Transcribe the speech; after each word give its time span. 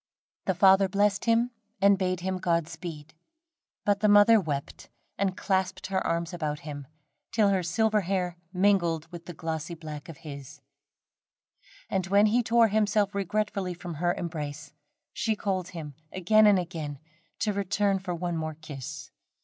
The 0.47 0.55
father 0.55 0.89
blessed 0.89 1.25
him, 1.25 1.51
and 1.79 1.95
bade 1.95 2.21
him 2.21 2.39
Godspeed, 2.39 3.13
but 3.85 3.99
the 3.99 4.07
mother 4.09 4.41
wept 4.41 4.89
and 5.15 5.37
clasped 5.37 5.85
her 5.85 6.03
arms 6.03 6.33
about 6.33 6.61
him, 6.61 6.87
till 7.31 7.49
her 7.49 7.61
silver 7.61 8.01
hair 8.01 8.35
mingled 8.51 9.05
with 9.11 9.27
the 9.27 9.33
glossy 9.35 9.75
black 9.75 10.09
of 10.09 10.17
his; 10.25 10.59
and 11.87 12.07
when 12.07 12.25
he 12.25 12.41
tore 12.41 12.69
himself 12.69 13.13
regretfully 13.13 13.75
from 13.75 13.93
her 14.01 14.15
embrace, 14.15 14.73
she 15.13 15.35
called 15.35 15.67
him 15.67 15.93
again 16.11 16.47
and 16.47 16.57
again 16.57 16.97
to 17.41 17.53
return 17.53 17.99
for 17.99 18.15
one 18.15 18.35
more 18.35 18.55
kiss. 18.55 19.11